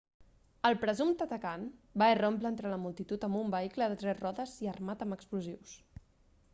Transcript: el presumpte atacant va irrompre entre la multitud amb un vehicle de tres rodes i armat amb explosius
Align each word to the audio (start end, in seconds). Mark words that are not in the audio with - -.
el 0.69 0.77
presumpte 0.83 1.25
atacant 1.25 1.65
va 2.03 2.07
irrompre 2.13 2.49
entre 2.51 2.71
la 2.73 2.81
multitud 2.87 3.29
amb 3.29 3.41
un 3.43 3.53
vehicle 3.57 3.91
de 3.93 4.01
tres 4.05 4.19
rodes 4.25 4.57
i 4.67 4.75
armat 4.75 5.07
amb 5.07 5.19
explosius 5.19 5.81